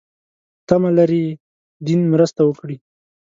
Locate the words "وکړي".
2.45-2.77